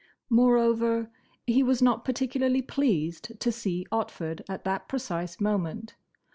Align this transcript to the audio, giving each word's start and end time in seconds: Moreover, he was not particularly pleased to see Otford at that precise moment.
Moreover, 0.31 1.11
he 1.45 1.61
was 1.61 1.79
not 1.79 2.03
particularly 2.03 2.63
pleased 2.63 3.39
to 3.39 3.51
see 3.51 3.85
Otford 3.91 4.41
at 4.49 4.63
that 4.63 4.87
precise 4.87 5.39
moment. 5.39 5.93